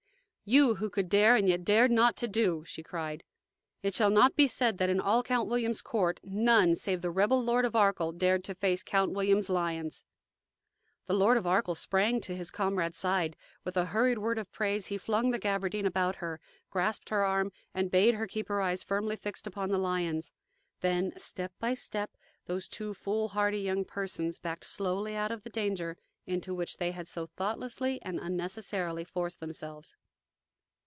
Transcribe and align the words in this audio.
"You 0.43 0.75
who 0.75 0.89
could 0.89 1.07
dare 1.07 1.37
and 1.37 1.47
yet 1.47 1.63
dared 1.63 1.91
not 1.91 2.17
to 2.17 2.27
do!" 2.27 2.65
she 2.65 2.83
cried, 2.83 3.23
"it 3.83 3.93
shall 3.93 4.09
not 4.09 4.35
be 4.35 4.47
said 4.49 4.79
that 4.79 4.89
in 4.89 4.99
all 4.99 5.23
Count 5.23 5.47
William's 5.47 5.81
court 5.81 6.19
none 6.25 6.75
save 6.75 7.01
the 7.01 7.09
rebel 7.09 7.41
Lord 7.41 7.63
of 7.63 7.73
Arkell 7.73 8.11
dared 8.11 8.43
to 8.43 8.55
face 8.55 8.83
Count 8.83 9.13
William's 9.13 9.49
lions!" 9.49 10.03
The 11.07 11.13
Lord 11.13 11.37
of 11.37 11.47
Arkell 11.47 11.73
sprang 11.73 12.19
to 12.21 12.35
his 12.35 12.51
comrade's 12.51 12.97
side. 12.97 13.37
With 13.63 13.77
a 13.77 13.85
hurried 13.85 14.17
word 14.17 14.37
of 14.37 14.51
praise 14.51 14.87
he 14.87 14.97
flung 14.97 15.31
the 15.31 15.39
gabardine 15.39 15.85
about 15.85 16.17
her, 16.17 16.41
grasped 16.69 17.07
her 17.09 17.23
arm, 17.23 17.53
and 17.73 17.89
bade 17.89 18.15
her 18.15 18.27
keep 18.27 18.49
her 18.49 18.59
eyes 18.61 18.83
firmly 18.83 19.15
fixed 19.15 19.47
upon 19.47 19.69
the 19.69 19.77
lions; 19.77 20.33
then, 20.81 21.13
step 21.17 21.53
by 21.59 21.73
step, 21.75 22.17
those 22.47 22.67
two 22.67 22.93
foolhardy 22.93 23.59
young 23.61 23.85
persons 23.85 24.37
backed 24.37 24.65
slowly 24.65 25.15
out 25.15 25.31
of 25.31 25.43
the 25.43 25.49
danger 25.49 25.95
into 26.27 26.53
which 26.53 26.75
they 26.75 26.91
had 26.91 27.07
so 27.07 27.25
thoughtlessly 27.25 28.01
and 28.01 28.19
unnecessarily 28.19 29.05
forced 29.05 29.39
themselves. 29.39 29.95